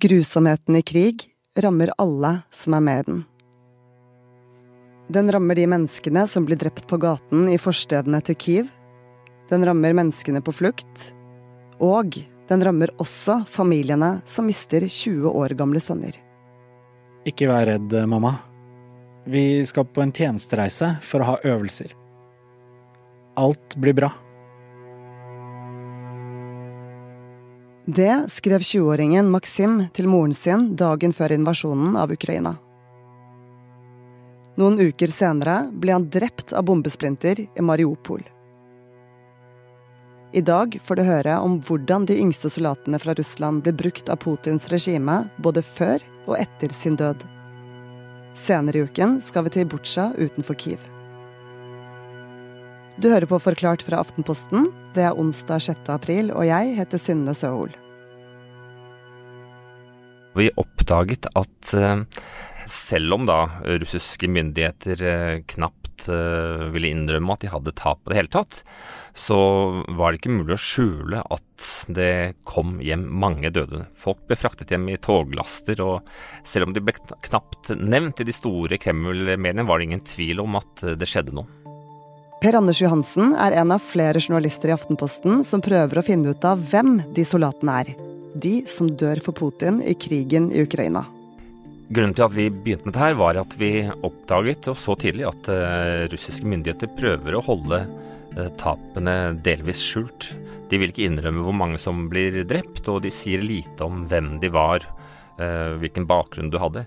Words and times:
Grusomheten 0.00 0.76
i 0.76 0.82
krig 0.82 1.26
rammer 1.60 1.90
alle 2.00 2.38
som 2.50 2.72
er 2.72 2.80
med 2.80 3.00
i 3.00 3.04
den. 3.04 3.18
Den 5.12 5.28
rammer 5.34 5.58
de 5.58 5.66
menneskene 5.68 6.22
som 6.30 6.46
blir 6.48 6.56
drept 6.56 6.86
på 6.88 6.96
gaten 7.02 7.50
i 7.52 7.58
forstedene 7.60 8.22
til 8.24 8.38
Kiev. 8.40 8.70
Den 9.50 9.66
rammer 9.68 9.92
menneskene 9.98 10.40
på 10.40 10.54
flukt. 10.56 11.10
Og 11.84 12.16
den 12.48 12.64
rammer 12.64 12.94
også 13.02 13.42
familiene 13.44 14.22
som 14.24 14.48
mister 14.48 14.86
20 14.88 15.28
år 15.28 15.52
gamle 15.58 15.84
sønner. 15.84 16.16
Ikke 17.28 17.50
vær 17.50 17.68
redd, 17.68 17.92
mamma. 18.08 18.38
Vi 19.28 19.60
skal 19.68 19.84
på 19.84 20.00
en 20.00 20.16
tjenestereise 20.16 20.94
for 21.04 21.20
å 21.20 21.34
ha 21.34 21.38
øvelser. 21.44 21.92
Alt 23.36 23.76
blir 23.76 24.00
bra. 24.00 24.14
Det 27.84 28.26
skrev 28.28 28.60
20-åringen 28.60 29.30
Maksim 29.32 29.86
til 29.96 30.08
moren 30.08 30.34
sin 30.36 30.74
dagen 30.76 31.14
før 31.16 31.32
invasjonen 31.32 31.96
av 31.96 32.12
Ukraina. 32.12 32.58
Noen 34.60 34.76
uker 34.76 35.08
senere 35.08 35.62
ble 35.72 35.94
han 35.96 36.04
drept 36.12 36.52
av 36.52 36.66
bombesplinter 36.68 37.40
i 37.40 37.64
Mariupol. 37.64 38.20
I 40.36 40.42
dag 40.44 40.76
får 40.84 41.00
du 41.00 41.02
høre 41.08 41.38
om 41.42 41.56
hvordan 41.64 42.04
de 42.06 42.18
yngste 42.20 42.50
soldatene 42.52 43.00
fra 43.02 43.16
Russland 43.18 43.64
ble 43.64 43.72
brukt 43.74 44.12
av 44.12 44.20
Putins 44.22 44.68
regime 44.70 45.24
både 45.42 45.64
før 45.64 46.04
og 46.28 46.36
etter 46.36 46.76
sin 46.76 47.00
død. 47.00 47.24
Senere 48.38 48.78
i 48.78 48.84
uken 48.86 49.18
skal 49.24 49.48
vi 49.48 49.54
til 49.56 49.66
Butsja 49.72 50.10
utenfor 50.20 50.54
Kiev. 50.60 50.84
Du 53.00 53.08
hører 53.08 53.26
på 53.26 53.40
Forklart 53.40 53.82
fra 53.82 54.04
Aftenposten. 54.04 54.68
Det 54.90 55.04
er 55.06 55.18
onsdag 55.18 55.62
6. 55.62 55.86
april, 55.94 56.32
og 56.34 56.48
jeg 56.48 56.74
heter 56.74 56.98
Synne 56.98 57.34
Søhol. 57.38 57.70
Vi 60.34 60.48
oppdaget 60.58 61.28
at 61.38 61.74
eh, 61.78 62.02
selv 62.70 63.14
om 63.14 63.28
da 63.28 63.44
russiske 63.66 64.26
myndigheter 64.30 65.04
eh, 65.06 65.36
knapt 65.54 66.08
eh, 66.10 66.66
ville 66.74 66.90
innrømme 66.90 67.36
at 67.36 67.44
de 67.44 67.52
hadde 67.52 67.74
tap 67.78 68.02
på 68.02 68.10
det 68.10 68.18
hele 68.18 68.32
tatt, 68.34 68.64
så 69.14 69.38
var 69.94 70.10
det 70.10 70.20
ikke 70.20 70.34
mulig 70.40 70.56
å 70.56 70.62
skjule 70.64 71.22
at 71.22 71.70
det 71.94 72.40
kom 72.48 72.78
hjem 72.82 73.06
mange 73.22 73.54
døde. 73.54 73.84
Folk 73.94 74.26
ble 74.26 74.38
fraktet 74.38 74.74
hjem 74.74 74.90
i 74.90 74.98
toglaster, 75.02 75.82
og 75.86 76.10
selv 76.42 76.66
om 76.66 76.74
de 76.74 76.82
ble 76.82 76.96
knapt 77.28 77.76
nevnt 77.78 78.22
i 78.22 78.26
de 78.26 78.34
store 78.34 78.78
Kreml-mediene, 78.82 79.66
var 79.70 79.78
det 79.78 79.90
ingen 79.90 80.06
tvil 80.06 80.42
om 80.42 80.58
at 80.58 80.86
det 80.98 81.10
skjedde 81.10 81.38
noe. 81.38 81.59
Per 82.40 82.56
Anders 82.56 82.78
Johansen 82.80 83.34
er 83.36 83.52
en 83.60 83.68
av 83.74 83.82
flere 83.84 84.16
journalister 84.16 84.70
i 84.70 84.72
Aftenposten 84.72 85.42
som 85.44 85.60
prøver 85.60 85.98
å 86.00 86.04
finne 86.06 86.32
ut 86.32 86.44
av 86.48 86.62
hvem 86.70 86.94
de 87.12 87.24
soldatene 87.28 87.74
er. 87.82 87.90
De 88.32 88.52
som 88.64 88.88
dør 88.88 89.20
for 89.20 89.36
Putin 89.36 89.82
i 89.84 89.92
krigen 89.92 90.46
i 90.48 90.62
Ukraina. 90.64 91.02
Grunnen 91.92 92.16
til 92.16 92.24
at 92.24 92.32
vi 92.32 92.46
begynte 92.48 92.88
med 92.88 92.96
dette, 92.96 93.18
var 93.20 93.36
at 93.42 93.56
vi 93.60 93.70
oppdaget 93.92 94.70
og 94.72 94.78
så 94.80 94.96
tidlig 94.96 95.26
at 95.28 95.50
uh, 95.52 96.06
russiske 96.08 96.48
myndigheter 96.48 96.88
prøver 96.96 97.36
å 97.36 97.44
holde 97.44 97.82
uh, 97.84 98.48
tapene 98.62 99.34
delvis 99.44 99.84
skjult. 99.84 100.30
De 100.72 100.80
vil 100.80 100.94
ikke 100.94 101.10
innrømme 101.10 101.44
hvor 101.44 101.60
mange 101.60 101.82
som 101.82 102.06
blir 102.08 102.40
drept, 102.48 102.86
og 102.88 103.02
de 103.04 103.12
sier 103.12 103.44
lite 103.44 103.84
om 103.84 104.06
hvem 104.08 104.38
de 104.40 104.48
var, 104.54 104.88
uh, 105.36 105.76
hvilken 105.82 106.08
bakgrunn 106.08 106.48
du 106.48 106.56
hadde. 106.62 106.86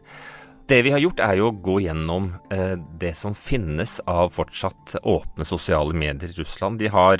Det 0.67 0.79
vi 0.85 0.93
har 0.93 1.01
gjort, 1.03 1.19
er 1.19 1.37
jo 1.37 1.49
å 1.49 1.55
gå 1.65 1.79
gjennom 1.83 2.31
det 2.99 3.11
som 3.19 3.35
finnes 3.35 3.97
av 4.07 4.31
fortsatt 4.31 4.95
åpne 5.03 5.45
sosiale 5.45 5.91
medier 5.91 6.31
i 6.31 6.37
Russland. 6.39 6.79
De 6.79 6.87
har 6.93 7.19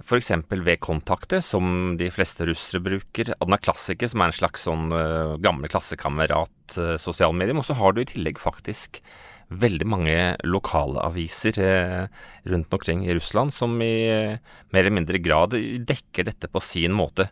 F.eks. 0.00 0.32
V-kontakte, 0.48 1.42
som 1.44 1.96
de 2.00 2.08
fleste 2.12 2.46
russere 2.48 2.80
bruker. 2.82 3.34
Adna 3.40 3.58
Klassiker, 3.60 4.08
som 4.08 4.22
er 4.22 4.30
en 4.30 4.38
slags 4.38 4.64
sånn 4.64 4.94
eh, 4.96 5.34
gamle 5.44 5.68
klassekamerat-sosialmedium. 5.68 7.36
medier. 7.36 7.60
Og 7.60 7.68
så 7.68 7.76
har 7.76 7.92
du 7.92 8.00
i 8.00 8.08
tillegg 8.08 8.40
faktisk 8.40 9.02
veldig 9.50 9.88
mange 9.90 10.16
lokale 10.46 11.02
aviser 11.04 11.58
eh, 11.60 12.06
rundt 12.48 12.72
omkring 12.72 13.04
i 13.04 13.14
Russland 13.18 13.52
som 13.52 13.74
i 13.82 13.94
eh, 14.08 14.38
mer 14.70 14.80
eller 14.80 14.96
mindre 15.02 15.20
grad 15.20 15.58
dekker 15.58 16.30
dette 16.30 16.48
på 16.48 16.62
sin 16.64 16.96
måte. 16.96 17.28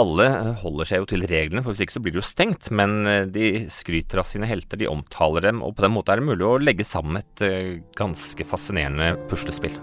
Alle 0.00 0.28
holder 0.62 0.88
seg 0.88 1.02
jo 1.02 1.08
til 1.10 1.26
reglene, 1.28 1.60
for 1.60 1.74
hvis 1.74 1.84
ikke 1.84 1.96
så 1.98 2.02
blir 2.04 2.14
det 2.14 2.22
jo 2.22 2.26
stengt. 2.26 2.70
Men 2.72 3.04
de 3.34 3.66
skryter 3.70 4.22
av 4.22 4.28
sine 4.28 4.48
helter, 4.48 4.80
de 4.80 4.88
omtaler 4.88 5.44
dem, 5.50 5.60
og 5.60 5.76
på 5.76 5.84
den 5.84 5.92
måten 5.92 6.14
er 6.14 6.22
det 6.22 6.30
mulig 6.30 6.48
å 6.48 6.56
legge 6.62 6.86
sammen 6.88 7.20
et 7.20 7.44
ganske 7.98 8.48
fascinerende 8.48 9.14
puslespill. 9.28 9.76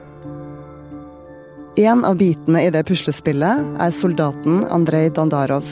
En 1.79 2.05
av 2.05 2.17
bitene 2.17 2.65
i 2.65 2.71
det 2.73 2.81
puslespillet 2.83 3.61
er 3.79 3.93
soldaten 3.95 4.65
Andrej 4.73 5.13
Dandarov. 5.15 5.69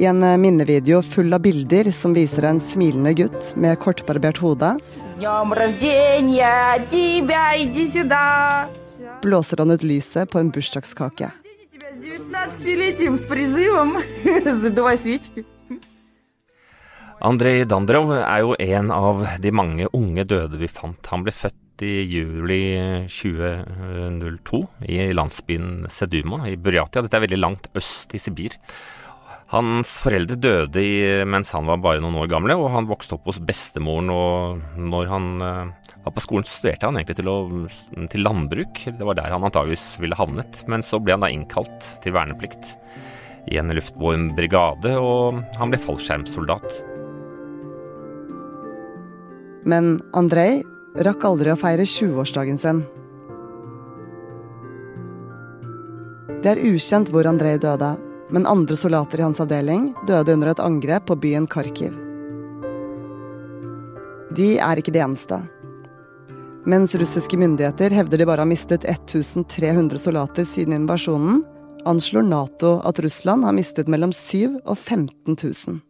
I 0.00 0.06
en 0.08 0.22
eh, 0.24 0.38
minnevideo 0.40 1.02
full 1.04 1.34
av 1.36 1.42
bilder 1.44 1.90
som 1.92 2.14
viser 2.16 2.46
en 2.48 2.60
smilende 2.62 3.12
gutt 3.18 3.50
med 3.60 3.76
kortbarbert 3.82 4.40
hode, 4.40 4.70
blåser 9.20 9.60
han 9.60 9.76
ut 9.76 9.84
lyset 9.84 10.30
på 10.30 10.40
en 10.40 10.54
bursdagskake. 10.54 11.28
Andrej 17.30 17.66
Dandrov 17.68 18.12
er 18.16 18.38
jo 18.44 18.54
en 18.56 18.92
av 18.94 19.26
de 19.42 19.50
mange 19.52 19.88
unge 19.96 20.24
døde 20.24 20.60
vi 20.60 20.70
fant. 20.70 21.10
Han 21.12 21.26
ble 21.26 21.34
født 21.34 21.82
i 21.84 22.04
juli 22.08 22.62
2002 23.10 24.62
i 24.88 25.10
landsbyen 25.16 25.90
Seduma 25.92 26.46
i 26.48 26.56
Buryatia. 26.56 27.02
Dette 27.04 27.18
er 27.18 27.26
veldig 27.26 27.40
langt 27.40 27.68
øst 27.76 28.14
i 28.16 28.22
Sibir. 28.22 28.56
Hans 29.50 29.96
foreldre 29.98 30.36
døde 30.38 30.82
i, 30.82 30.98
mens 31.26 31.48
han 31.56 31.66
var 31.66 31.80
bare 31.82 31.98
noen 32.02 32.20
år 32.22 32.28
gamle, 32.30 32.54
og 32.54 32.70
han 32.70 32.86
vokste 32.86 33.16
opp 33.16 33.24
hos 33.26 33.40
bestemoren. 33.42 34.10
og 34.14 34.60
Når 34.78 35.08
han 35.10 35.24
uh, 35.42 35.94
var 36.04 36.14
på 36.14 36.22
skolen, 36.22 36.46
studerte 36.46 36.86
han 36.86 37.00
egentlig 37.00 37.16
til, 37.18 37.30
å, 37.32 37.38
til, 38.12 38.22
landbruk. 38.22 38.84
Det 38.94 39.08
var 39.08 39.18
der 39.18 39.34
han 39.34 39.46
antageligvis 39.48 39.96
ville 40.02 40.14
havnet. 40.14 40.60
Men 40.70 40.86
så 40.86 41.00
ble 41.02 41.16
han 41.16 41.24
da 41.26 41.32
innkalt 41.34 41.88
til 42.04 42.14
verneplikt 42.14 42.76
i 43.50 43.58
en 43.58 43.74
luftbåren 43.74 44.28
brigade, 44.36 44.92
og 45.02 45.40
han 45.58 45.72
ble 45.72 45.80
fallskjermsoldat. 45.82 46.68
Men 49.66 49.96
Andrej 50.14 50.60
rakk 51.06 51.26
aldri 51.26 51.50
å 51.50 51.58
feire 51.58 51.88
20-årsdagen 51.88 52.60
sin. 52.60 52.84
Det 56.40 56.54
er 56.54 56.62
ukjent 56.70 57.10
hvor 57.10 57.26
Andrej 57.26 57.58
døde, 57.66 57.90
men 58.30 58.46
andre 58.46 58.76
soldater 58.76 59.20
i 59.20 59.26
hans 59.26 59.40
avdeling 59.42 59.90
døde 60.08 60.34
under 60.36 60.52
et 60.52 60.62
angrep 60.62 61.06
på 61.10 61.16
byen 61.20 61.48
Kharkiv. 61.50 61.94
De 64.36 64.52
er 64.62 64.78
ikke 64.78 64.94
de 64.94 65.02
eneste. 65.02 65.40
Mens 66.70 66.94
russiske 66.94 67.38
myndigheter 67.40 67.90
hevder 67.96 68.20
de 68.20 68.26
bare 68.28 68.44
har 68.44 68.50
mistet 68.50 68.84
1300 68.84 69.98
soldater 69.98 70.46
siden 70.46 70.76
invasjonen, 70.76 71.40
anslår 71.88 72.26
Nato 72.28 72.74
at 72.84 73.00
Russland 73.00 73.44
har 73.48 73.56
mistet 73.56 73.88
mellom 73.88 74.12
7 74.12 74.60
og 74.64 74.76
15 74.78 75.34
000. 75.34 75.80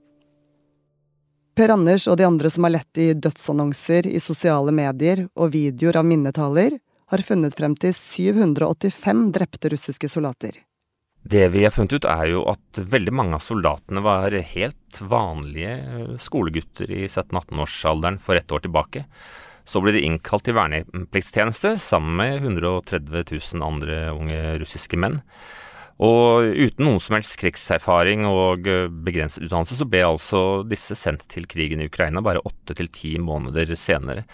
Per 1.58 1.74
Anders 1.74 2.06
og 2.08 2.16
de 2.16 2.24
andre 2.24 2.48
som 2.48 2.64
har 2.64 2.76
lett 2.78 3.02
i 3.02 3.10
dødsannonser 3.12 4.06
i 4.08 4.22
sosiale 4.22 4.72
medier 4.72 5.26
og 5.34 5.50
videoer 5.52 5.98
av 6.00 6.06
minnetaler, 6.06 6.78
har 7.10 7.26
funnet 7.26 7.56
frem 7.58 7.74
til 7.74 7.92
785 7.92 9.24
drepte 9.34 9.72
russiske 9.74 10.08
soldater. 10.08 10.54
Det 11.22 11.48
vi 11.52 11.64
har 11.66 11.72
funnet 11.74 11.98
ut, 11.98 12.08
er 12.08 12.30
jo 12.32 12.46
at 12.48 12.80
veldig 12.80 13.12
mange 13.12 13.36
av 13.36 13.44
soldatene 13.44 14.00
var 14.04 14.32
helt 14.54 15.00
vanlige 15.04 16.16
skolegutter 16.22 16.90
i 16.90 17.04
17-18-årsalderen 17.06 18.18
for 18.22 18.40
ett 18.40 18.52
år 18.52 18.64
tilbake. 18.64 19.04
Så 19.68 19.82
ble 19.84 19.92
de 19.94 20.04
innkalt 20.06 20.46
til 20.48 20.56
vernepliktstjeneste 20.56 21.76
sammen 21.82 22.16
med 22.18 22.38
130 22.40 23.26
000 23.36 23.66
andre 23.66 23.98
unge 24.16 24.40
russiske 24.62 24.98
menn. 24.98 25.20
Og 26.00 26.48
uten 26.56 26.86
noen 26.86 27.00
som 27.04 27.18
helst 27.18 27.36
krigserfaring 27.42 28.24
og 28.24 28.68
eh, 28.70 28.88
begrenset 28.88 29.44
utdannelse, 29.44 29.76
så 29.76 29.86
ble 29.88 30.00
altså 30.06 30.42
disse 30.64 30.96
sendt 30.96 31.26
til 31.28 31.44
krigen 31.50 31.82
i 31.84 31.90
Ukraina 31.90 32.22
bare 32.24 32.40
åtte 32.40 32.76
til 32.78 32.88
ti 32.88 33.18
måneder 33.20 33.74
senere. 33.76 34.24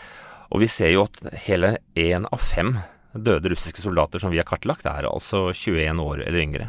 Og 0.54 0.62
vi 0.62 0.70
ser 0.70 0.94
jo 0.94 1.08
at 1.08 1.18
hele 1.48 1.80
én 1.98 2.28
av 2.30 2.38
fem 2.38 2.76
døde 3.22 3.52
russiske 3.52 3.82
soldater 3.82 4.22
som 4.22 4.32
vi 4.32 4.40
har 4.40 4.48
kartlagt, 4.48 4.86
er 4.88 5.08
altså 5.08 5.48
21 5.52 6.02
år 6.02 6.24
eller 6.26 6.42
yngre. 6.42 6.68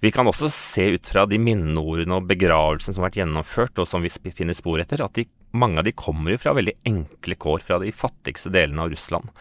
Vi 0.00 0.12
kan 0.14 0.28
også 0.30 0.46
se 0.54 0.84
ut 0.94 1.08
fra 1.10 1.24
de 1.26 1.40
minneordene 1.42 2.20
og 2.20 2.28
begravelsen 2.30 2.94
som 2.94 3.02
har 3.02 3.10
vært 3.10 3.20
gjennomført, 3.24 3.80
og 3.82 3.88
som 3.90 4.04
vi 4.04 4.30
finner 4.30 4.54
spor 4.54 4.78
etter, 4.78 5.02
at 5.02 5.18
de, 5.18 5.26
mange 5.58 5.80
av 5.80 5.88
de 5.88 5.94
kommer 5.98 6.38
fra 6.38 6.54
veldig 6.54 6.76
enkle 6.86 7.34
kår, 7.34 7.64
fra 7.66 7.80
de 7.82 7.90
fattigste 7.90 8.52
delene 8.54 8.84
av 8.84 8.92
Russland. 8.94 9.32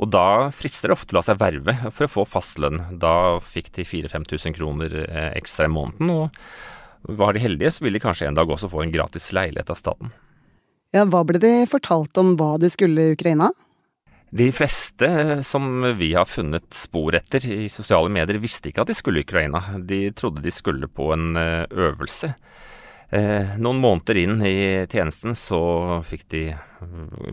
Og 0.00 0.08
da 0.14 0.48
frister 0.54 0.88
det 0.88 0.96
ofte 0.96 1.12
å 1.12 1.18
la 1.18 1.24
seg 1.26 1.40
verve 1.42 1.74
for 1.90 2.06
å 2.06 2.12
få 2.12 2.26
fastlønn. 2.28 2.78
Da 3.02 3.40
fikk 3.42 3.72
de 3.76 3.84
4000-5000 3.84 4.56
kroner 4.56 4.94
eh, 5.02 5.32
ekstra 5.40 5.66
i 5.66 5.72
måneden, 5.74 6.12
og 6.14 7.18
var 7.18 7.34
de 7.34 7.42
heldige, 7.42 7.74
så 7.74 7.84
ville 7.84 7.98
de 7.98 8.04
kanskje 8.04 8.30
en 8.30 8.38
dag 8.38 8.48
også 8.48 8.70
få 8.70 8.84
en 8.84 8.94
gratis 8.94 9.30
leilighet 9.36 9.72
av 9.74 9.80
staten. 9.80 10.14
Ja, 10.94 11.04
Hva 11.06 11.24
ble 11.26 11.42
de 11.42 11.52
fortalt 11.70 12.16
om 12.20 12.36
hva 12.38 12.54
de 12.62 12.70
skulle 12.72 13.10
i 13.10 13.18
Ukraina? 13.18 13.50
De 14.30 14.52
fleste 14.54 15.42
som 15.42 15.82
vi 15.98 16.12
har 16.14 16.24
funnet 16.30 16.68
spor 16.74 17.16
etter 17.18 17.42
i 17.50 17.64
sosiale 17.68 18.10
medier, 18.14 18.38
visste 18.38 18.70
ikke 18.70 18.84
at 18.84 18.90
de 18.92 18.94
skulle 18.94 19.22
i 19.22 19.26
Ukraina. 19.26 19.62
De 19.82 20.04
trodde 20.14 20.42
de 20.44 20.52
skulle 20.54 20.86
på 20.86 21.08
en 21.16 21.34
eh, 21.38 21.64
øvelse. 21.66 22.30
Eh, 23.10 23.56
noen 23.58 23.80
måneder 23.82 24.20
inn 24.22 24.36
i 24.46 24.54
tjenesten 24.86 25.34
så 25.34 25.58
fikk 26.06 26.28
de 26.30 26.44
eh, 26.54 27.32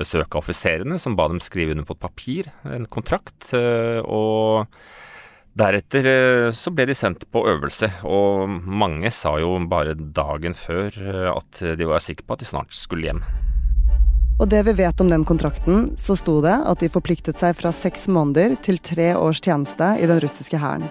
besøk 0.00 0.32
av 0.32 0.40
offiserene, 0.40 0.96
som 0.96 1.18
ba 1.18 1.28
dem 1.28 1.42
skrive 1.44 1.76
under 1.76 1.84
på 1.84 1.98
et 1.98 2.06
papir, 2.06 2.48
en 2.64 2.88
kontrakt. 2.88 3.50
Og 3.52 4.64
deretter 5.58 6.48
så 6.56 6.72
ble 6.72 6.88
de 6.88 6.96
sendt 6.96 7.28
på 7.28 7.44
øvelse, 7.50 7.90
og 8.08 8.48
mange 8.48 9.12
sa 9.12 9.36
jo 9.42 9.52
bare 9.68 9.98
dagen 9.98 10.56
før 10.56 10.96
at 11.34 11.60
de 11.76 11.92
var 11.92 12.00
sikre 12.00 12.24
på 12.24 12.38
at 12.38 12.46
de 12.46 12.52
snart 12.54 12.72
skulle 12.72 13.10
hjem. 13.10 13.24
Og 14.38 14.46
det 14.46 14.60
vi 14.68 14.72
vet 14.78 15.00
om 15.02 15.08
den 15.10 15.24
kontrakten, 15.26 15.96
så 15.98 16.14
sto 16.14 16.36
det 16.44 16.54
at 16.54 16.78
de 16.78 16.88
forpliktet 16.92 17.40
seg 17.40 17.56
fra 17.58 17.72
seks 17.74 18.06
måneder 18.06 18.54
til 18.62 18.78
tre 18.78 19.10
års 19.18 19.40
tjeneste 19.42 19.96
i 19.98 20.06
den 20.06 20.20
russiske 20.22 20.60
hæren. 20.62 20.86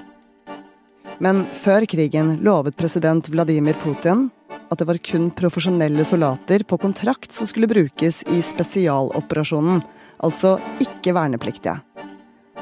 Men 1.24 1.46
før 1.56 1.88
krigen 1.90 2.36
lovet 2.44 2.76
president 2.78 3.30
Vladimir 3.32 3.80
Putin 3.82 4.28
at 4.68 4.82
det 4.82 4.88
var 4.90 5.00
kun 5.00 5.30
profesjonelle 5.32 6.04
soldater 6.06 6.66
på 6.68 6.78
kontrakt 6.82 7.32
som 7.32 7.48
skulle 7.48 7.70
brukes 7.72 8.20
i 8.28 8.42
spesialoperasjonen, 8.44 9.80
altså 10.20 10.58
ikke 10.84 11.16
vernepliktige. 11.16 11.80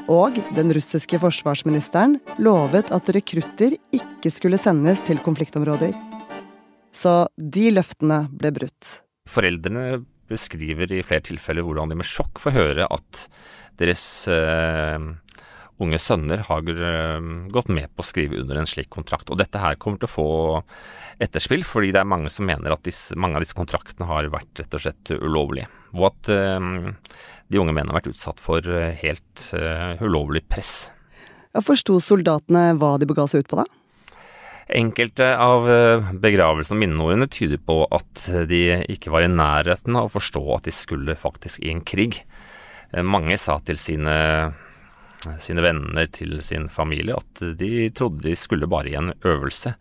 Og 0.05 0.37
den 0.53 0.69
russiske 0.75 1.17
forsvarsministeren 1.17 2.19
lovet 2.37 2.91
at 2.93 3.09
rekrutter 3.15 3.73
ikke 3.95 4.29
skulle 4.29 4.61
sendes 4.61 5.01
til 5.07 5.17
konfliktområder. 5.25 5.95
Så 6.93 7.23
de 7.35 7.71
løftene 7.73 8.27
ble 8.29 8.53
brutt. 8.53 8.99
Foreldrene 9.25 10.03
beskriver 10.31 10.91
i 10.93 11.03
flere 11.05 11.25
tilfeller 11.25 11.65
hvordan 11.65 11.91
de 11.91 11.99
med 11.99 12.07
sjokk 12.07 12.41
får 12.41 12.55
høre 12.55 12.87
at 12.91 13.21
deres 13.79 14.03
uh, 14.31 14.97
unge 15.83 15.99
sønner 15.99 16.45
har 16.47 16.63
uh, 16.63 17.29
gått 17.51 17.71
med 17.73 17.91
på 17.93 18.03
å 18.03 18.07
skrive 18.07 18.39
under 18.41 18.61
en 18.61 18.69
slik 18.69 18.89
kontrakt. 18.93 19.29
Og 19.29 19.39
dette 19.41 19.61
her 19.61 19.77
kommer 19.81 20.01
til 20.01 20.09
å 20.09 20.15
få 20.15 20.27
etterspill, 21.23 21.63
fordi 21.67 21.93
det 21.95 22.01
er 22.01 22.11
mange 22.11 22.31
som 22.31 22.47
mener 22.47 22.75
at 22.75 22.83
disse, 22.87 23.15
mange 23.19 23.39
av 23.39 23.45
disse 23.45 23.57
kontraktene 23.57 24.07
har 24.09 24.31
vært 24.33 24.63
rett 24.63 24.75
og 24.77 24.85
slett 24.85 25.15
ulovlige. 25.15 25.69
Og 25.95 26.09
at 26.11 26.33
uh, 26.33 26.99
de 27.51 27.61
unge 27.61 27.75
mennene 27.75 27.93
har 27.93 28.01
vært 28.01 28.13
utsatt 28.15 28.41
for 28.41 28.65
helt 28.65 29.49
ulovlig 30.01 30.41
press. 30.49 30.87
Forsto 31.63 31.99
soldatene 32.03 32.71
hva 32.79 32.95
de 32.99 33.07
bega 33.07 33.27
seg 33.29 33.45
ut 33.45 33.51
på, 33.51 33.59
da? 33.61 33.67
Enkelte 34.65 35.27
av 35.37 35.67
eh, 35.69 36.11
begravelsene 36.17 36.79
og 36.79 36.81
minneordene 36.81 37.27
tyder 37.29 37.59
på 37.61 37.83
at 37.93 38.23
de 38.49 38.61
ikke 38.89 39.11
var 39.13 39.25
i 39.25 39.29
nærheten 39.29 39.93
av 39.93 40.09
å 40.09 40.15
forstå 40.15 40.41
at 40.55 40.65
de 40.65 40.73
skulle 40.73 41.17
faktisk 41.19 41.61
i 41.61 41.69
en 41.69 41.83
krig. 41.85 42.23
Eh, 42.89 43.05
mange 43.05 43.37
sa 43.37 43.59
til 43.61 43.77
sine, 43.77 44.15
sine 45.37 45.61
venner, 45.61 46.09
til 46.09 46.39
sin 46.45 46.65
familie, 46.73 47.19
at 47.21 47.45
de 47.59 47.91
trodde 47.93 48.25
de 48.25 48.33
skulle 48.39 48.69
bare 48.71 48.89
i 48.89 48.97
en 48.97 49.13
øvelse. 49.21 49.75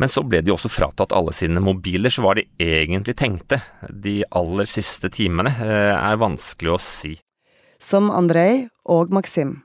Men 0.00 0.08
så 0.08 0.22
ble 0.24 0.40
de 0.44 0.52
også 0.52 0.70
fratatt 0.72 1.12
alle 1.16 1.32
sine 1.36 1.60
mobiler, 1.64 2.12
så 2.12 2.24
hva 2.24 2.36
de 2.36 2.46
egentlig 2.60 3.16
tenkte 3.20 3.60
de 3.88 4.20
aller 4.36 4.68
siste 4.68 5.10
timene, 5.12 5.52
eh, 5.64 5.96
er 5.96 6.20
vanskelig 6.20 6.76
å 6.76 6.80
si. 6.80 7.16
Som 7.80 8.12
Andrej 8.12 8.68
og 8.84 9.12
Maxim. 9.16 9.62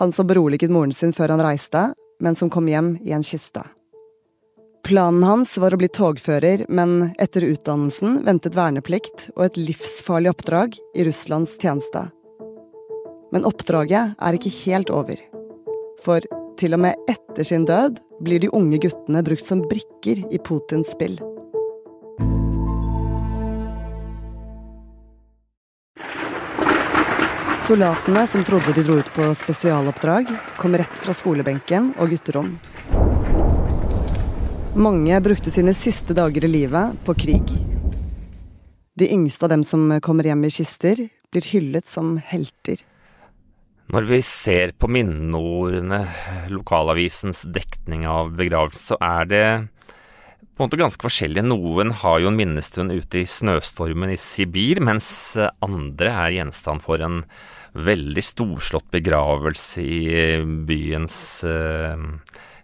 Han 0.00 0.10
som 0.10 0.26
beroliget 0.26 0.74
moren 0.74 0.90
sin 0.90 1.14
før 1.14 1.36
han 1.36 1.42
reiste, 1.42 1.92
men 2.20 2.36
som 2.38 2.50
kom 2.50 2.68
hjem 2.68 2.96
i 3.02 3.14
en 3.16 3.24
kiste. 3.26 3.64
Planen 4.84 5.22
hans 5.24 5.56
var 5.56 5.72
å 5.72 5.78
bli 5.80 5.88
togfører, 5.88 6.66
men 6.68 7.14
etter 7.16 7.46
utdannelsen 7.46 8.18
ventet 8.26 8.56
verneplikt 8.58 9.30
og 9.32 9.46
et 9.46 9.56
livsfarlig 9.56 10.34
oppdrag 10.34 10.76
i 10.94 11.06
Russlands 11.08 11.56
tjeneste. 11.56 12.10
Men 13.32 13.48
oppdraget 13.48 14.12
er 14.20 14.36
ikke 14.36 14.52
helt 14.60 14.92
over. 14.92 15.22
For 16.04 16.20
til 16.60 16.76
og 16.76 16.84
med 16.84 17.08
etter 17.10 17.48
sin 17.48 17.64
død 17.66 17.96
blir 18.22 18.44
de 18.44 18.52
unge 18.52 18.78
guttene 18.84 19.24
brukt 19.26 19.48
som 19.48 19.64
brikker 19.70 20.20
i 20.28 20.42
Putins 20.44 20.92
spill. 20.92 21.16
Soldatene 27.64 28.26
som 28.28 28.42
trodde 28.44 28.74
de 28.76 28.82
dro 28.84 28.98
ut 29.00 29.06
på 29.14 29.30
spesialoppdrag, 29.40 30.28
kom 30.60 30.74
rett 30.76 30.98
fra 31.00 31.14
skolebenken 31.16 31.94
og 31.96 32.10
gutterom. 32.12 32.50
Mange 34.76 35.20
brukte 35.24 35.48
sine 35.54 35.72
siste 35.72 36.12
dager 36.12 36.44
i 36.44 36.50
livet 36.50 36.98
på 37.06 37.14
krig. 37.16 37.54
De 39.00 39.08
yngste 39.16 39.48
av 39.48 39.54
dem 39.54 39.64
som 39.64 39.94
kommer 40.04 40.28
hjem 40.28 40.44
i 40.44 40.52
kister, 40.52 41.06
blir 41.32 41.48
hyllet 41.54 41.88
som 41.88 42.18
helter. 42.20 42.84
Når 43.96 44.10
vi 44.12 44.20
ser 44.28 44.76
på 44.76 44.90
minneordene, 44.92 46.02
lokalavisens 46.52 47.46
dekning 47.48 48.04
av 48.04 48.36
begravelsen, 48.36 48.92
så 48.92 49.00
er 49.00 49.32
det 49.32 49.46
på 50.54 50.62
en 50.62 50.68
måte 50.68 50.78
ganske 50.78 51.02
forskjellige. 51.02 51.42
Noen 51.48 51.90
har 51.98 52.20
jo 52.22 52.30
en 52.30 52.38
minnestund 52.38 52.94
ute 52.94 53.24
i 53.24 53.26
snøstormen 53.26 54.12
i 54.14 54.18
Sibir, 54.20 54.78
mens 54.84 55.08
andre 55.64 56.12
er 56.12 56.36
gjenstand 56.36 56.84
for 56.84 57.02
en 57.02 57.24
veldig 57.74 58.22
storslått 58.22 58.86
begravelse 58.94 59.82
i 59.82 60.04
byens 60.68 61.18
uh, 61.42 61.98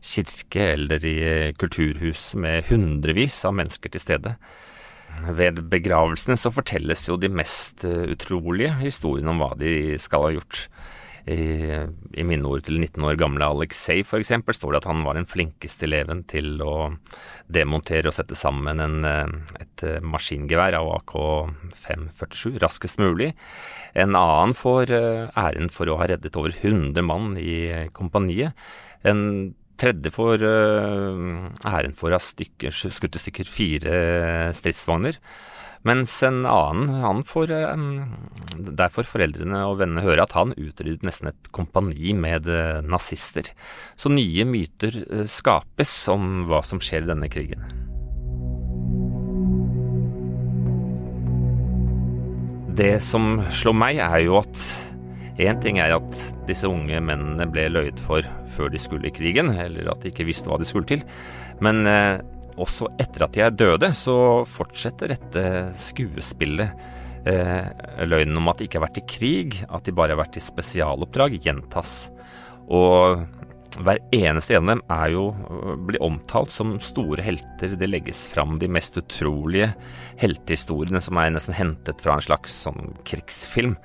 kirke 0.07 0.69
eller 0.77 1.03
i 1.03 1.19
kulturhus 1.59 2.37
med 2.39 2.71
hundrevis 2.71 3.43
av 3.49 3.59
mennesker 3.59 3.91
til 3.91 4.05
stede. 4.07 4.37
Ved 5.27 5.59
begravelsene 5.73 6.39
så 6.39 6.55
fortelles 6.55 7.09
jo 7.09 7.19
de 7.19 7.33
mest 7.35 7.83
utrolige 7.83 8.77
historiene 8.85 9.35
om 9.35 9.43
hva 9.43 9.51
de 9.59 9.99
skal 9.99 10.29
ha 10.29 10.35
gjort. 10.37 10.69
I, 11.29 11.41
i 12.17 12.25
minneord 12.25 12.65
til 12.65 12.79
19 12.81 13.05
år 13.05 13.19
gamle 13.21 13.45
Alexei 13.45 14.01
f.eks. 14.01 14.33
står 14.57 14.73
det 14.73 14.81
at 14.81 14.89
han 14.89 15.03
var 15.05 15.19
den 15.19 15.29
flinkeste 15.29 15.85
eleven 15.89 16.23
til 16.31 16.63
å 16.65 16.75
demontere 17.53 18.09
og 18.09 18.17
sette 18.17 18.39
sammen 18.39 18.81
en, 18.81 19.05
eh, 19.05 19.61
et 19.61 19.85
eh, 19.87 20.01
maskingevær 20.01 20.79
av 20.79 20.89
AK-547 20.97 22.57
raskest 22.63 23.03
mulig. 23.03 23.33
En 23.93 24.17
annen 24.17 24.57
får 24.57 24.95
eh, 24.97 25.29
æren 25.39 25.71
for 25.73 25.91
å 25.91 25.99
ha 26.01 26.09
reddet 26.11 26.39
over 26.41 26.55
100 26.57 27.05
mann 27.05 27.35
i 27.41 27.89
kompaniet. 27.97 28.57
En 29.05 29.53
tredje 29.81 30.13
får 30.13 30.43
æren 30.45 31.95
for 31.97 32.13
å 32.13 32.19
ha 32.19 32.21
skutt 32.21 33.17
i 33.17 33.23
stykker 33.23 33.49
fire 33.49 33.95
stridsvogner. 34.57 35.17
Mens 35.89 36.13
en 36.27 36.43
annen, 36.45 36.91
han 37.01 37.23
får 37.25 37.53
Der 38.77 38.91
får 38.93 39.09
foreldrene 39.09 39.63
og 39.65 39.79
vennene 39.81 40.05
høre 40.05 40.27
at 40.27 40.35
han 40.37 40.53
utryddet 40.53 41.07
nesten 41.07 41.31
et 41.31 41.53
kompani 41.57 42.13
med 42.13 42.49
eh, 42.53 42.83
nazister. 42.85 43.49
Så 43.97 44.13
nye 44.13 44.45
myter 44.45 45.01
eh, 45.07 45.25
skapes 45.25 45.95
om 46.13 46.45
hva 46.51 46.61
som 46.67 46.83
skjer 46.85 47.07
i 47.07 47.11
denne 47.13 47.31
krigen. 47.33 47.65
Det 52.77 53.01
som 53.05 53.41
slår 53.53 53.77
meg, 53.77 54.05
er 54.05 54.25
jo 54.29 54.39
at 54.41 54.69
Én 55.41 55.57
ting 55.57 55.79
er 55.81 55.95
at 55.95 56.25
disse 56.45 56.69
unge 56.69 56.99
mennene 57.01 57.47
ble 57.49 57.63
løyet 57.71 58.01
for 58.05 58.27
før 58.53 58.69
de 58.69 58.81
skulle 58.83 59.09
i 59.09 59.15
krigen, 59.15 59.49
eller 59.55 59.89
at 59.89 60.03
de 60.03 60.11
ikke 60.11 60.27
visste 60.29 60.51
hva 60.51 60.59
de 60.61 60.67
skulle 60.69 60.89
til. 60.91 61.01
Men 61.65 61.87
eh, 61.89 62.21
også 62.61 62.91
etter 63.01 63.27
at 63.27 63.37
de 63.37 63.45
er 63.45 63.55
døde, 63.55 63.93
så 63.97 64.17
fortsetter 64.49 65.15
dette 65.15 65.45
skuespillet. 65.81 66.73
Eh, 67.29 67.67
løgnen 68.09 68.39
om 68.41 68.49
at 68.49 68.61
de 68.61 68.69
ikke 68.69 68.81
har 68.81 68.87
vært 68.87 69.03
i 69.03 69.09
krig, 69.09 69.61
at 69.69 69.85
de 69.85 69.95
bare 69.97 70.15
har 70.15 70.23
vært 70.23 70.39
i 70.41 70.45
spesialoppdrag, 70.45 71.37
gjentas. 71.45 72.09
Og 72.71 73.27
hver 73.81 74.01
eneste 74.15 74.57
en 74.57 74.65
av 74.65 74.71
dem 74.75 74.83
er 74.91 75.13
jo 75.15 75.25
blir 75.87 76.03
omtalt 76.03 76.53
som 76.53 76.75
store 76.83 77.23
helter. 77.25 77.77
Det 77.79 77.89
legges 77.89 78.25
fram 78.31 78.59
de 78.61 78.69
mest 78.73 78.99
utrolige 78.99 79.71
heltehistoriene 80.21 81.03
som 81.05 81.21
er 81.21 81.35
nesten 81.35 81.57
hentet 81.57 82.03
fra 82.03 82.17
en 82.17 82.25
slags 82.25 82.57
sånn 82.67 82.95
krigsfilm. 83.07 83.77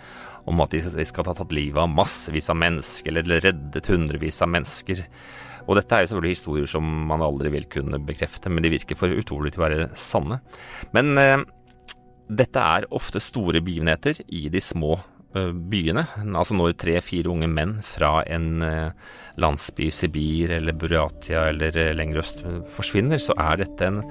Om 0.46 0.62
at 0.62 0.75
de 0.75 1.05
skal 1.08 1.25
ha 1.25 1.34
tatt 1.38 1.53
livet 1.55 1.82
av 1.82 1.89
massevis 1.89 2.51
av 2.53 2.60
mennesker, 2.62 3.17
eller 3.22 3.41
reddet 3.41 3.89
hundrevis 3.89 4.44
av 4.46 4.51
mennesker. 4.53 5.01
Og 5.65 5.79
dette 5.79 5.98
er 5.98 6.05
jo 6.05 6.12
selvfølgelig 6.13 6.38
historier 6.38 6.69
som 6.69 6.86
man 7.10 7.24
aldri 7.25 7.51
vil 7.53 7.67
kunne 7.72 8.01
bekrefte, 8.05 8.51
men 8.51 8.65
de 8.65 8.74
virker 8.74 9.00
for 9.00 9.12
utrolig 9.12 9.53
til 9.53 9.63
å 9.63 9.65
være 9.65 9.89
sanne. 9.98 10.39
Men 10.95 11.17
eh, 11.22 11.41
dette 12.29 12.62
er 12.62 12.88
ofte 12.95 13.22
store 13.22 13.62
begivenheter 13.65 14.22
i 14.34 14.48
de 14.53 14.62
små 14.63 14.95
eh, 15.38 15.51
byene. 15.53 16.05
Altså 16.25 16.57
når 16.57 16.77
tre-fire 16.81 17.31
unge 17.34 17.50
menn 17.51 17.77
fra 17.86 18.19
en 18.25 18.65
eh, 18.65 19.13
landsby 19.41 19.89
i 19.89 19.93
Sibir 19.93 20.55
eller 20.57 20.77
Buratia 20.77 21.48
eller 21.51 21.77
eh, 21.81 21.93
lenger 21.98 22.22
øst 22.24 22.43
forsvinner, 22.77 23.22
så 23.22 23.38
er 23.38 23.62
dette 23.65 23.89
en, 23.89 24.03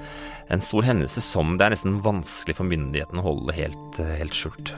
en, 0.49 0.63
stor 0.63 0.87
hendelse 0.87 1.23
som 1.23 1.57
det 1.59 1.67
er 1.67 1.77
nesten 1.77 2.01
vanskelig 2.05 2.59
for 2.59 2.71
myndighetene 2.71 3.23
å 3.23 3.31
holde 3.33 3.57
helt, 3.59 4.03
eh, 4.03 4.17
helt 4.21 4.37
skjult. 4.37 4.75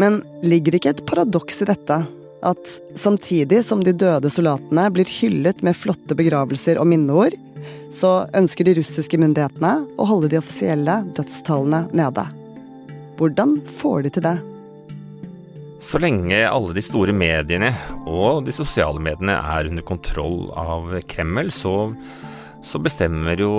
Men 0.00 0.20
ligger 0.44 0.72
det 0.72 0.82
ikke 0.82 0.94
et 0.96 1.06
paradoks 1.08 1.62
i 1.64 1.68
dette? 1.70 1.98
At 2.46 2.72
samtidig 2.94 3.62
som 3.64 3.82
de 3.84 3.94
døde 3.96 4.30
soldatene 4.30 4.86
blir 4.92 5.08
hyllet 5.08 5.62
med 5.64 5.76
flotte 5.76 6.16
begravelser 6.18 6.78
og 6.78 6.88
minneord, 6.90 7.34
så 7.96 8.26
ønsker 8.36 8.68
de 8.68 8.76
russiske 8.78 9.18
myndighetene 9.18 9.72
å 9.96 10.08
holde 10.08 10.30
de 10.30 10.38
offisielle 10.38 11.00
dødstallene 11.16 11.86
nede. 11.96 12.26
Hvordan 13.16 13.56
får 13.78 14.04
de 14.04 14.12
til 14.12 14.26
det? 14.26 14.36
Så 15.80 16.00
lenge 16.00 16.38
alle 16.48 16.76
de 16.76 16.84
store 16.84 17.12
mediene 17.16 17.72
og 18.08 18.44
de 18.46 18.54
sosiale 18.54 19.00
mediene 19.02 19.36
er 19.56 19.68
under 19.70 19.84
kontroll 19.86 20.50
av 20.56 20.92
Kreml, 21.08 21.50
så, 21.52 21.92
så 22.66 22.80
bestemmer 22.82 23.38
jo 23.38 23.50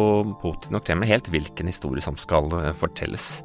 Putin 0.41 0.75
og 0.77 0.83
Kreml 0.85 1.07
helt 1.07 1.29
hvilken 1.31 1.69
historie 1.71 2.03
som 2.03 2.17
skal 2.19 2.51
fortelles. 2.75 3.37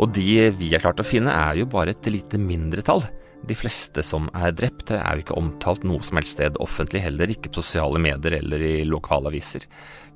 Og 0.00 0.14
de 0.16 0.48
vi 0.56 0.72
har 0.72 0.82
klart 0.82 1.02
å 1.02 1.06
finne, 1.06 1.32
er 1.32 1.60
jo 1.60 1.68
bare 1.70 1.92
et 1.92 2.08
lite 2.08 2.40
mindretall. 2.40 3.04
De 3.42 3.56
fleste 3.58 4.04
som 4.06 4.28
er 4.38 4.54
drept, 4.54 4.92
er 4.94 5.18
jo 5.18 5.24
ikke 5.24 5.38
omtalt 5.38 5.86
noe 5.86 6.02
som 6.04 6.18
helst 6.20 6.36
sted 6.36 6.58
offentlig, 6.62 7.02
heller 7.02 7.30
ikke 7.32 7.50
på 7.50 7.58
sosiale 7.60 7.98
medier 8.02 8.38
eller 8.38 8.62
i 8.62 8.74
lokalaviser. 8.86 9.66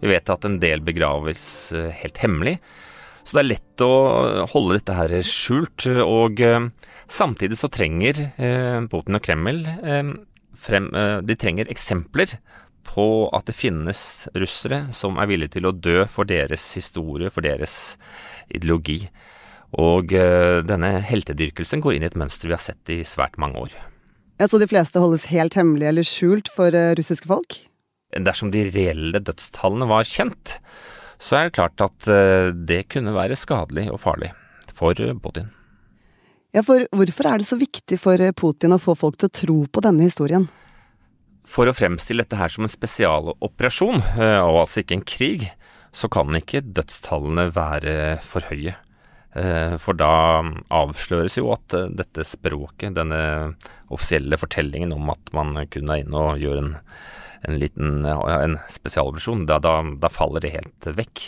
Vi 0.01 0.11
vet 0.13 0.31
at 0.31 0.47
en 0.47 0.61
del 0.63 0.85
begraves 0.87 1.73
eh, 1.75 1.91
helt 2.03 2.21
hemmelig, 2.23 2.59
så 3.27 3.39
det 3.39 3.43
er 3.43 3.49
lett 3.49 3.83
å 3.83 3.95
holde 4.53 4.77
dette 4.77 4.95
her 4.95 5.17
skjult. 5.27 5.89
Og 6.05 6.43
eh, 6.45 6.69
samtidig 7.11 7.59
så 7.59 7.71
trenger 7.73 8.29
eh, 8.29 8.79
Putin 8.93 9.19
og 9.19 9.27
Kreml 9.27 9.65
frem, 10.57 10.87
De 11.27 11.35
trenger 11.37 11.69
eksempler 11.69 12.31
på 12.87 13.07
at 13.37 13.49
det 13.49 13.57
finnes 13.57 14.01
russere 14.39 14.87
som 14.97 15.19
er 15.21 15.29
villige 15.31 15.57
til 15.59 15.69
å 15.69 15.75
dø 15.75 16.05
for 16.11 16.29
deres 16.29 16.65
historie, 16.79 17.33
for 17.33 17.45
deres 17.47 17.97
ideologi. 18.49 19.03
Og 19.77 20.15
uh, 20.15 20.63
denne 20.67 20.97
heltedyrkelsen 21.05 21.83
går 21.85 21.97
inn 21.97 22.07
i 22.07 22.11
et 22.11 22.19
mønster 22.19 22.49
vi 22.49 22.57
har 22.57 22.63
sett 22.63 22.93
i 22.93 23.03
svært 23.07 23.37
mange 23.43 23.67
år. 23.67 23.75
Ja, 24.39 24.49
Så 24.49 24.61
de 24.61 24.69
fleste 24.71 25.01
holdes 25.03 25.29
helt 25.33 25.57
hemmelig 25.59 25.91
eller 25.91 26.07
skjult 26.07 26.51
for 26.53 26.75
uh, 26.75 26.95
russiske 26.99 27.29
folk? 27.29 27.59
Dersom 28.17 28.53
de 28.55 28.69
reelle 28.71 29.21
dødstallene 29.21 29.89
var 29.91 30.07
kjent, 30.09 30.59
så 31.19 31.37
er 31.37 31.49
det 31.49 31.57
klart 31.59 31.83
at 31.85 32.09
uh, 32.09 32.55
det 32.55 32.87
kunne 32.93 33.17
være 33.17 33.39
skadelig 33.39 33.89
og 33.91 34.01
farlig 34.05 34.33
for 34.77 34.97
Putin. 35.25 35.51
Ja, 36.55 36.63
for 36.65 36.85
hvorfor 36.95 37.29
er 37.29 37.41
det 37.41 37.49
så 37.49 37.59
viktig 37.61 37.99
for 38.01 38.21
Putin 38.37 38.77
å 38.77 38.81
få 38.81 38.95
folk 38.97 39.19
til 39.21 39.29
å 39.29 39.37
tro 39.41 39.57
på 39.69 39.83
denne 39.85 40.07
historien? 40.07 40.47
For 41.47 41.71
å 41.71 41.77
fremstille 41.77 42.25
dette 42.25 42.41
her 42.41 42.51
som 42.51 42.67
en 42.67 42.73
spesialoperasjon, 42.73 44.01
og 44.19 44.57
altså 44.65 44.83
ikke 44.83 44.97
en 44.99 45.07
krig, 45.07 45.45
så 45.97 46.11
kan 46.13 46.35
ikke 46.35 46.65
dødstallene 46.75 47.47
være 47.55 47.95
for 48.25 48.45
høye. 48.51 48.75
Eh, 49.37 49.75
for 49.83 49.97
da 49.99 50.41
avsløres 50.73 51.37
jo 51.37 51.51
at 51.53 51.75
eh, 51.77 51.91
dette 51.93 52.25
språket, 52.25 52.95
denne 52.97 53.57
offisielle 53.93 54.39
fortellingen 54.41 54.95
om 54.97 55.11
at 55.13 55.33
man 55.37 55.59
kunne 55.73 55.99
inn 56.01 56.17
og 56.17 56.41
gjøre 56.41 56.63
en, 56.63 56.71
en 57.45 57.59
liten 57.61 58.07
en 58.09 58.57
spesialversjon, 58.73 59.45
da, 59.51 59.59
da, 59.61 59.83
da, 60.01 60.13
faller 60.13 60.45
det 60.45 60.55
helt 60.55 60.89
vekk. 61.01 61.27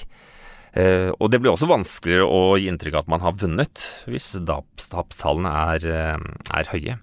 Eh, 0.72 1.10
og 1.18 1.28
det 1.32 1.42
blir 1.42 1.52
også 1.52 1.68
vanskeligere 1.68 2.24
å 2.24 2.56
gi 2.56 2.70
inntrykk 2.72 2.96
av 2.96 3.04
at 3.04 3.12
man 3.12 3.26
har 3.26 3.36
vunnet, 3.44 3.84
hvis 4.08 4.30
tapstallene 4.48 5.52
er, 5.74 5.90
er 6.16 6.72
høye. 6.72 6.96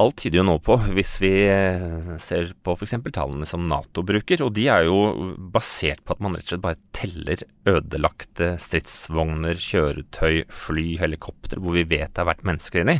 Alt 0.00 0.16
tyder 0.22 0.40
jo 0.40 0.46
nå 0.48 0.54
på, 0.64 0.78
hvis 0.96 1.18
vi 1.20 1.30
eh, 1.44 2.14
ser 2.22 2.54
på 2.64 2.72
f.eks. 2.72 2.94
tallene 3.12 3.48
som 3.48 3.66
Nato 3.68 4.04
bruker, 4.06 4.40
og 4.46 4.54
de 4.56 4.64
er 4.72 4.86
jo 4.86 5.34
basert 5.52 6.00
på 6.06 6.14
at 6.14 6.22
man 6.24 6.36
rett 6.38 6.46
og 6.46 6.54
slett 6.54 6.64
bare 6.64 6.80
teller 6.96 7.42
ødelagte 7.68 8.54
stridsvogner, 8.62 9.60
kjøretøy, 9.60 10.46
fly, 10.48 10.86
helikoptre, 11.02 11.60
hvor 11.60 11.76
vi 11.76 11.84
vet 11.90 12.14
det 12.14 12.22
har 12.22 12.30
vært 12.30 12.46
mennesker 12.48 12.84
inni. 12.84 12.96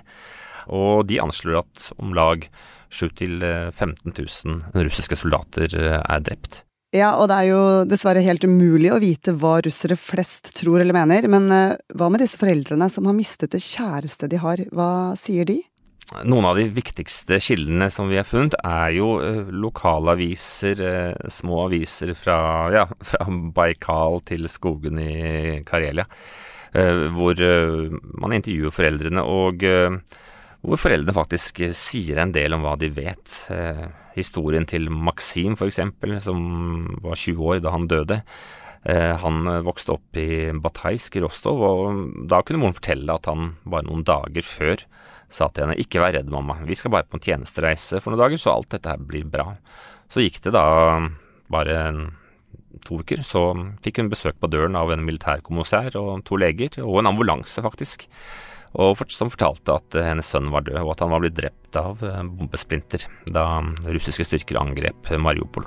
Og 0.76 1.06
de 1.08 1.22
anslår 1.22 1.62
at 1.62 1.86
om 1.96 2.12
lag 2.16 2.44
7 2.92 3.06
000-15 3.08 4.12
000 4.12 4.84
russiske 4.84 5.16
soldater 5.22 5.72
eh, 5.80 6.02
er 6.02 6.26
drept. 6.26 6.66
Ja, 6.90 7.14
og 7.22 7.28
det 7.30 7.36
er 7.38 7.48
jo 7.52 7.64
dessverre 7.86 8.22
helt 8.26 8.42
umulig 8.42 8.90
å 8.90 8.98
vite 8.98 9.32
hva 9.38 9.60
russere 9.62 9.94
flest 9.94 10.50
tror 10.58 10.82
eller 10.82 10.96
mener, 10.96 11.28
men 11.30 11.46
eh, 11.54 11.76
hva 11.94 12.10
med 12.10 12.20
disse 12.26 12.40
foreldrene 12.40 12.90
som 12.90 13.06
har 13.06 13.16
mistet 13.16 13.54
det 13.54 13.62
kjæreste 13.62 14.28
de 14.28 14.40
har, 14.42 14.68
hva 14.74 14.92
sier 15.18 15.46
de? 15.48 15.62
Noen 16.10 16.46
av 16.48 16.56
de 16.58 16.64
viktigste 16.74 17.36
kildene 17.38 17.86
som 17.92 18.08
vi 18.10 18.16
har 18.18 18.26
funnet, 18.26 18.56
er 18.66 18.96
jo 18.96 19.12
uh, 19.22 19.50
lokalaviser, 19.54 20.80
uh, 20.82 21.28
små 21.30 21.68
aviser 21.68 22.16
fra, 22.18 22.38
ja, 22.74 22.82
fra, 23.12 23.28
Baikal 23.54 24.18
til 24.26 24.48
skogen 24.50 24.98
i 24.98 25.60
Karelia, 25.66 26.08
uh, 26.74 27.06
hvor 27.14 27.38
man 28.18 28.34
intervjuer 28.34 28.74
foreldrene, 28.74 29.22
og 29.22 29.62
hvor 30.60 30.80
foreldrene 30.82 31.14
faktisk 31.14 31.62
sier 31.78 32.18
en 32.20 32.34
del 32.34 32.56
om 32.56 32.66
hva 32.66 32.74
de 32.80 32.90
vet. 32.92 33.36
historien 34.16 34.66
til 34.66 34.90
Maxim, 34.90 35.54
eksempel, 35.54 36.18
som 36.20 36.98
var 37.00 37.14
20 37.16 37.46
år 37.46 37.62
da 37.62 37.70
han 37.72 37.86
døde. 37.88 38.18
Han 39.22 39.48
vokste 39.64 39.94
opp 39.94 40.18
i 40.20 40.50
Bataisk 40.52 41.16
i 41.16 41.22
Rostov, 41.24 41.62
og 41.64 42.26
da 42.28 42.42
kunne 42.42 42.60
moren 42.60 42.76
fortelle 42.76 43.16
at 43.16 43.28
han 43.30 43.54
bare 43.64 43.86
noen 43.88 44.04
dager 44.04 44.44
før 44.44 44.84
sa 45.30 45.48
til 45.48 45.64
henne 45.64 45.78
ikke 45.80 46.02
vær 46.02 46.16
redd, 46.18 46.30
mamma, 46.32 46.58
vi 46.66 46.76
skal 46.78 46.92
bare 46.94 47.06
på 47.08 47.18
en 47.18 47.24
tjenestereise 47.24 48.02
for 48.02 48.12
noen 48.12 48.24
dager, 48.24 48.40
så 48.42 48.56
alt 48.56 48.70
dette 48.74 48.90
her 48.90 49.02
blir 49.02 49.28
bra. 49.30 49.52
Så 50.10 50.24
gikk 50.24 50.40
det 50.44 50.54
da 50.56 50.64
bare 51.50 51.76
to 52.86 53.00
uker, 53.02 53.22
så 53.26 53.50
fikk 53.84 54.00
hun 54.00 54.10
besøk 54.10 54.38
på 54.40 54.50
døren 54.50 54.78
av 54.78 54.92
en 54.92 55.04
militærkommissær 55.06 55.98
og 56.00 56.24
to 56.26 56.38
leger, 56.40 56.80
og 56.82 57.00
en 57.00 57.10
ambulanse, 57.12 57.62
faktisk, 57.62 58.06
og 58.78 59.02
som 59.10 59.30
fortalte 59.32 59.78
at 59.80 59.98
hennes 60.06 60.30
sønn 60.30 60.50
var 60.54 60.66
død, 60.66 60.80
og 60.84 60.94
at 60.94 61.04
han 61.04 61.14
var 61.14 61.22
blitt 61.24 61.38
drept 61.38 61.78
av 61.78 62.02
eh, 62.06 62.22
bombesplinter 62.22 63.06
da 63.34 63.46
russiske 63.86 64.26
styrker 64.26 64.60
angrep 64.60 65.10
Mariupol. 65.18 65.66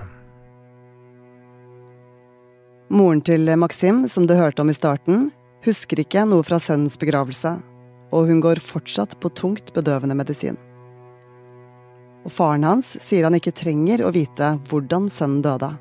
Moren 2.93 3.23
til 3.25 3.49
Maxim, 3.57 4.05
som 4.11 4.27
du 4.27 4.35
hørte 4.37 4.63
om 4.63 4.71
i 4.71 4.77
starten, 4.77 5.31
husker 5.65 6.03
ikke 6.03 6.27
noe 6.29 6.45
fra 6.45 6.59
sønnens 6.61 6.99
begravelse 6.99 7.57
og 8.13 8.29
hun 8.29 8.43
går 8.43 8.61
fortsatt 8.61 9.17
på 9.19 9.31
tungt 9.33 9.73
bedøvende 9.73 10.15
medisin. 10.17 10.59
Og 12.23 12.31
faren 12.31 12.63
hans 12.67 12.93
sier 13.03 13.25
han 13.27 13.35
ikke 13.35 13.55
trenger 13.57 14.05
å 14.05 14.13
vite 14.15 14.53
hvordan 14.69 15.09
sønnen 15.11 15.41
døde. 15.43 15.73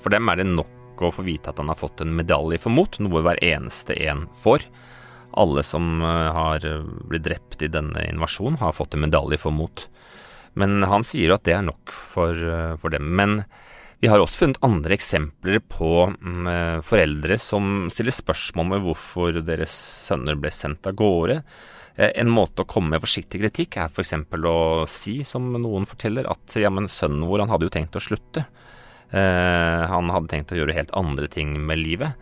For 0.00 0.12
dem 0.12 0.28
er 0.32 0.40
det 0.40 0.48
nok 0.50 1.04
å 1.04 1.12
få 1.14 1.24
vite 1.24 1.52
at 1.52 1.60
han 1.60 1.70
har 1.72 1.78
fått 1.80 2.02
en 2.04 2.12
medalje 2.16 2.60
for 2.60 2.74
mot, 2.74 2.98
noe 3.00 3.22
hver 3.24 3.40
eneste 3.44 3.96
en 4.04 4.26
får. 4.36 4.66
Alle 5.40 5.62
som 5.64 6.02
eh, 6.02 6.28
har 6.34 6.66
blitt 7.08 7.24
drept 7.24 7.62
i 7.64 7.70
denne 7.72 8.02
invasjonen, 8.10 8.58
har 8.60 8.76
fått 8.76 8.96
en 8.96 9.06
medalje 9.06 9.38
for 9.40 9.54
mot. 9.54 9.86
Men 10.58 10.82
han 10.90 11.06
sier 11.06 11.30
jo 11.30 11.36
at 11.38 11.46
det 11.46 11.54
er 11.56 11.64
nok 11.64 11.94
for, 11.94 12.34
eh, 12.34 12.74
for 12.82 12.92
dem. 12.92 13.12
Men 13.16 13.44
vi 14.00 14.08
har 14.08 14.22
også 14.22 14.46
funnet 14.46 14.62
andre 14.64 14.96
eksempler 14.96 15.60
på 15.68 15.90
mm, 16.08 16.46
eh, 16.48 16.78
foreldre 16.86 17.36
som 17.40 17.90
stiller 17.92 18.14
spørsmål 18.16 18.70
med 18.72 18.86
hvorfor 18.86 19.42
deres 19.44 19.74
sønner 20.06 20.38
ble 20.40 20.52
sendt 20.54 20.88
av 20.88 20.96
gårde. 20.96 21.42
Eh, 22.00 22.08
en 22.22 22.32
måte 22.32 22.64
å 22.64 22.68
komme 22.70 22.94
med 22.94 23.04
forsiktig 23.04 23.42
kritikk 23.42 23.76
er 23.76 23.92
f.eks. 23.92 24.14
å 24.48 24.86
si, 24.88 25.18
som 25.26 25.52
noen 25.52 25.88
forteller, 25.88 26.28
at 26.32 26.56
ja, 26.56 26.72
men 26.72 26.88
sønnen 26.88 27.28
vår 27.28 27.44
han 27.44 27.52
hadde 27.52 27.68
jo 27.68 27.74
tenkt 27.76 28.00
å 28.00 28.04
slutte. 28.04 28.46
Eh, 29.10 29.84
han 29.92 30.12
hadde 30.14 30.32
tenkt 30.32 30.54
å 30.54 30.60
gjøre 30.60 30.78
helt 30.78 30.96
andre 30.96 31.28
ting 31.28 31.52
med 31.60 31.82
livet. 31.82 32.16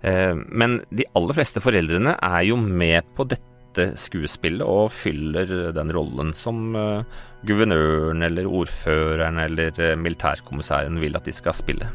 Eh, 0.00 0.32
men 0.32 0.80
de 0.88 1.04
aller 1.18 1.36
fleste 1.36 1.60
foreldrene 1.60 2.16
er 2.16 2.48
jo 2.48 2.56
med 2.60 3.12
på 3.16 3.28
dette 3.28 3.49
dette 3.70 3.98
skuespillet 4.00 4.66
og 4.66 4.90
fyller 4.92 5.72
den 5.74 5.92
rollen 5.94 6.32
som 6.34 6.74
uh, 6.74 7.04
guvernøren 7.46 8.22
eller 8.26 8.48
ordføreren 8.48 9.38
eller 9.38 9.74
uh, 9.78 9.96
militærkommissæren 9.98 10.98
vil 11.00 11.16
at 11.16 11.26
de 11.28 11.34
skal 11.34 11.54
spille. 11.56 11.90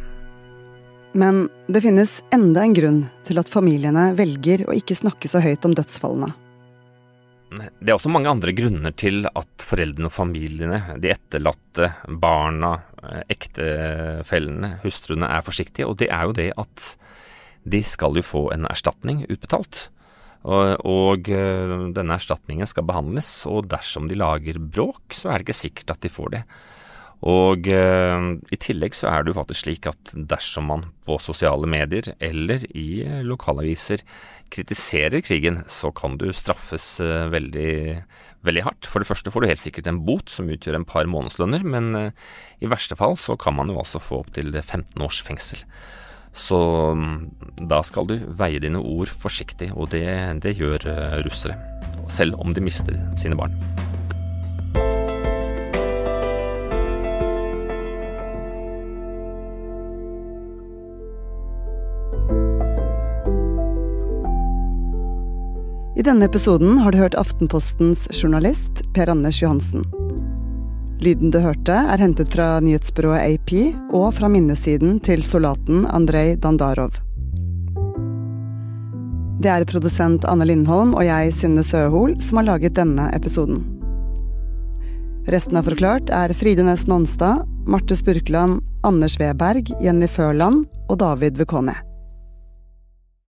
Men 1.16 1.46
det 1.72 1.84
finnes 1.84 2.18
enda 2.36 2.66
en 2.66 2.76
grunn 2.76 3.04
til 3.28 3.40
at 3.40 3.52
familiene 3.52 4.10
velger 4.18 4.66
å 4.68 4.76
ikke 4.76 4.98
snakke 5.00 5.32
så 5.32 5.40
høyt 5.44 5.64
om 5.68 5.76
dødsfallene. 5.76 6.34
Det 7.56 7.88
er 7.88 7.96
også 7.96 8.12
mange 8.12 8.28
andre 8.28 8.52
grunner 8.58 8.92
til 9.00 9.24
at 9.30 9.64
foreldrene 9.64 10.10
og 10.10 10.16
familiene, 10.16 10.82
de 11.00 11.14
etterlatte, 11.14 11.88
barna, 12.20 12.74
eh, 13.00 13.22
ektefellene, 13.32 14.74
hustruene 14.84 15.30
er 15.32 15.46
forsiktige. 15.46 15.88
Og 15.88 15.96
det 16.02 16.10
er 16.12 16.26
jo 16.28 16.36
det 16.36 16.50
at 16.60 16.88
de 17.64 17.82
skal 17.86 18.18
jo 18.20 18.26
få 18.26 18.50
en 18.52 18.68
erstatning 18.68 19.24
utbetalt. 19.30 19.86
Og, 20.46 20.86
og 20.86 21.30
eh, 21.34 21.76
denne 21.96 22.20
erstatningen 22.20 22.70
skal 22.70 22.86
behandles, 22.86 23.30
og 23.50 23.70
dersom 23.72 24.10
de 24.10 24.20
lager 24.20 24.62
bråk, 24.62 25.16
så 25.18 25.32
er 25.32 25.42
det 25.42 25.48
ikke 25.48 25.64
sikkert 25.64 25.96
at 25.96 26.06
de 26.06 26.14
får 26.14 26.34
det. 26.36 26.44
Og 27.26 27.70
eh, 27.72 28.28
i 28.54 28.60
tillegg 28.62 28.94
så 28.98 29.10
er 29.10 29.24
det 29.24 29.34
jo 29.34 29.40
faktisk 29.40 29.66
slik 29.66 29.88
at 29.90 30.14
dersom 30.14 30.68
man 30.70 30.86
på 31.08 31.18
sosiale 31.24 31.68
medier 31.70 32.12
eller 32.20 32.68
i 32.78 33.06
lokalaviser 33.26 34.04
kritiserer 34.54 35.24
krigen, 35.26 35.64
så 35.72 35.90
kan 35.96 36.20
du 36.22 36.28
straffes 36.36 37.00
eh, 37.02 37.26
veldig, 37.32 37.74
veldig 38.46 38.66
hardt. 38.68 38.90
For 38.90 39.02
det 39.02 39.10
første 39.10 39.34
får 39.34 39.44
du 39.44 39.50
helt 39.50 39.64
sikkert 39.64 39.90
en 39.90 40.04
bot 40.06 40.30
som 40.32 40.52
utgjør 40.52 40.82
en 40.82 40.88
par 40.88 41.10
månedslønner, 41.10 41.66
men 41.66 41.96
eh, 42.00 42.26
i 42.62 42.70
verste 42.72 42.98
fall 43.00 43.18
så 43.20 43.40
kan 43.42 43.58
man 43.58 43.74
jo 43.74 43.80
altså 43.82 44.04
få 44.04 44.22
opptil 44.26 44.54
15 44.62 45.02
års 45.02 45.24
fengsel. 45.26 45.66
Så 46.36 46.60
mm, 46.94 47.66
da 47.72 47.80
skal 47.88 48.10
du 48.10 48.18
veie 48.36 48.60
dine 48.60 48.82
ord 48.84 49.08
forsiktig, 49.08 49.72
og 49.74 49.94
det, 49.96 50.06
det 50.44 50.58
gjør 50.60 50.88
eh, 50.92 51.18
russere. 51.24 51.56
Selv 52.12 52.36
om 52.44 52.54
de 52.54 52.62
mister 52.62 53.00
sine 53.18 53.40
barn. 53.40 53.56
I 65.96 66.04
denne 66.04 66.28
episoden 66.28 66.82
har 66.84 66.92
du 66.92 67.00
hørt 67.00 67.16
Aftenpostens 67.16 68.10
journalist 68.12 68.84
Per 68.94 69.10
Anders 69.10 69.40
Johansen. 69.42 69.88
Lyden 71.04 71.32
du 71.32 71.42
hørte, 71.44 71.76
er 71.76 72.00
hentet 72.00 72.32
fra 72.32 72.62
nyhetsbyrået 72.64 73.36
AP 73.36 73.52
og 73.94 74.14
fra 74.16 74.30
minnesiden 74.32 75.02
til 75.04 75.24
soldaten 75.28 75.84
Andrej 75.92 76.38
Dandarov. 76.40 76.96
Det 79.44 79.52
er 79.52 79.66
produsent 79.68 80.24
Anne 80.26 80.48
Lindholm 80.48 80.94
og 80.96 81.04
jeg, 81.06 81.34
Synne 81.36 81.66
Søhol, 81.68 82.16
som 82.24 82.40
har 82.40 82.48
laget 82.48 82.78
denne 82.80 83.10
episoden. 83.14 83.66
Resten 85.28 85.60
av 85.60 85.68
Forklart 85.68 86.14
er 86.14 86.34
Fride 86.38 86.64
Næss 86.64 86.88
Nonstad, 86.88 87.44
Marte 87.68 87.98
Spurkland, 87.98 88.62
Anders 88.86 89.20
Weberg, 89.20 89.74
Jenny 89.84 90.08
Førland 90.08 90.64
og 90.88 91.00
David 91.02 91.42
Vekone. 91.42 91.76